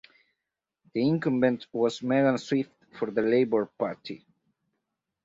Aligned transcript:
The 0.95 1.07
incumbent 1.07 1.67
was 1.71 2.01
Megan 2.01 2.39
Swift 2.39 2.71
for 2.97 3.11
the 3.11 3.21
Labour 3.21 3.67
Party. 3.77 4.25